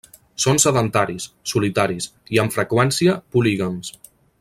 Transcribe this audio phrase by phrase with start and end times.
[0.45, 3.97] Són sedentaris, solitaris i, amb freqüència, polígams.